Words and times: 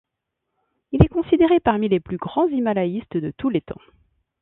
Il 0.93 1.03
est 1.03 1.07
considéré 1.09 1.59
parmi 1.59 1.87
les 1.87 1.99
plus 1.99 2.17
grands 2.17 2.47
himalayistes 2.47 3.17
de 3.17 3.29
tous 3.37 3.49
les 3.51 3.61
temps. 3.61 3.77